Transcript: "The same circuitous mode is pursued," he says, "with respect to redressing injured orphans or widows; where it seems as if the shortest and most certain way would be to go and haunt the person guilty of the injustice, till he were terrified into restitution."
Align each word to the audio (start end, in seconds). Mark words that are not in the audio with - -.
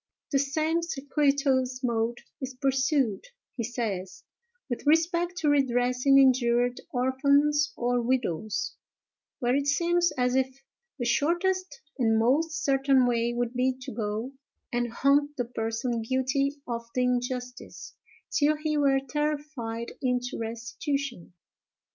"The 0.31 0.39
same 0.39 0.81
circuitous 0.81 1.81
mode 1.83 2.21
is 2.41 2.55
pursued," 2.55 3.23
he 3.55 3.63
says, 3.63 4.23
"with 4.67 4.87
respect 4.87 5.37
to 5.37 5.47
redressing 5.49 6.17
injured 6.17 6.81
orphans 6.89 7.71
or 7.77 8.01
widows; 8.01 8.73
where 9.37 9.55
it 9.55 9.67
seems 9.67 10.11
as 10.13 10.33
if 10.33 10.59
the 10.97 11.05
shortest 11.05 11.81
and 11.99 12.17
most 12.17 12.63
certain 12.63 13.05
way 13.05 13.31
would 13.35 13.53
be 13.53 13.77
to 13.79 13.91
go 13.91 14.31
and 14.73 14.91
haunt 14.91 15.37
the 15.37 15.45
person 15.45 16.01
guilty 16.01 16.55
of 16.67 16.83
the 16.95 17.03
injustice, 17.03 17.93
till 18.31 18.55
he 18.55 18.79
were 18.79 19.01
terrified 19.07 19.91
into 20.01 20.39
restitution." 20.39 21.33